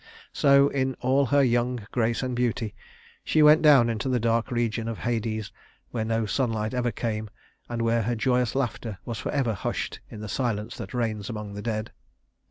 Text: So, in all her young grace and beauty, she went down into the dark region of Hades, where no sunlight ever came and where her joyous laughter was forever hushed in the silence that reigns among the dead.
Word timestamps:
So, 0.33 0.67
in 0.69 0.95
all 1.01 1.27
her 1.27 1.43
young 1.43 1.85
grace 1.91 2.23
and 2.23 2.35
beauty, 2.35 2.73
she 3.23 3.43
went 3.43 3.61
down 3.61 3.87
into 3.87 4.09
the 4.09 4.19
dark 4.19 4.49
region 4.49 4.87
of 4.87 4.97
Hades, 4.97 5.51
where 5.91 6.03
no 6.03 6.25
sunlight 6.25 6.73
ever 6.73 6.91
came 6.91 7.29
and 7.69 7.83
where 7.83 8.01
her 8.01 8.15
joyous 8.15 8.55
laughter 8.55 8.97
was 9.05 9.19
forever 9.19 9.53
hushed 9.53 9.99
in 10.09 10.19
the 10.19 10.27
silence 10.27 10.75
that 10.77 10.95
reigns 10.95 11.29
among 11.29 11.53
the 11.53 11.61
dead. 11.61 11.91